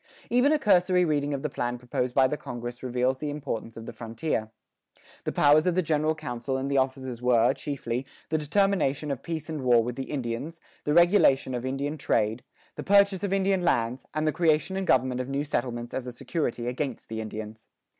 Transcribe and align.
Even 0.31 0.51
a 0.51 0.57
cursory 0.57 1.05
reading 1.05 1.31
of 1.31 1.43
the 1.43 1.49
plan 1.51 1.77
proposed 1.77 2.15
by 2.15 2.27
the 2.27 2.35
congress 2.35 2.81
reveals 2.81 3.19
the 3.19 3.29
importance 3.29 3.77
of 3.77 3.85
the 3.85 3.93
frontier. 3.93 4.49
The 5.25 5.31
powers 5.31 5.67
of 5.67 5.75
the 5.75 5.83
general 5.83 6.15
council 6.15 6.57
and 6.57 6.71
the 6.71 6.79
officers 6.79 7.21
were, 7.21 7.53
chiefly, 7.53 8.07
the 8.29 8.39
determination 8.39 9.11
of 9.11 9.21
peace 9.21 9.47
and 9.47 9.61
war 9.61 9.83
with 9.83 9.95
the 9.95 10.09
Indians, 10.09 10.59
the 10.85 10.93
regulation 10.95 11.53
of 11.53 11.67
Indian 11.67 11.99
trade, 11.99 12.43
the 12.77 12.83
purchase 12.83 13.23
of 13.23 13.31
Indian 13.31 13.61
lands, 13.61 14.03
and 14.11 14.25
the 14.25 14.31
creation 14.31 14.75
and 14.75 14.87
government 14.87 15.21
of 15.21 15.29
new 15.29 15.43
settlements 15.43 15.93
as 15.93 16.07
a 16.07 16.11
security 16.11 16.65
against 16.65 17.07
the 17.07 17.21
Indians. 17.21 17.69